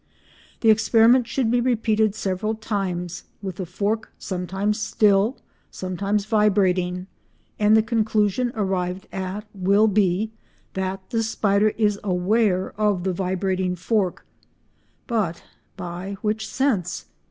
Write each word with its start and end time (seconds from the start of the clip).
The 0.61 0.71
experiment 0.71 1.27
should 1.27 1.51
be 1.51 1.61
repeated 1.61 2.15
several 2.15 2.55
times 2.55 3.25
with 3.43 3.57
the 3.57 3.67
fork 3.67 4.11
sometimes 4.17 4.79
still, 4.79 5.37
sometimes 5.69 6.25
vibrating, 6.25 7.05
and 7.59 7.77
the 7.77 7.83
conclusion 7.83 8.51
arrived 8.55 9.07
at 9.11 9.45
will 9.53 9.87
be 9.87 10.31
that 10.73 11.07
the 11.11 11.21
spider 11.21 11.69
is 11.77 11.99
aware 12.03 12.71
of 12.81 13.03
the 13.03 13.13
vibrating 13.13 13.75
fork—but 13.75 15.43
by 15.77 16.17
which 16.23 16.47
sense? 16.47 17.05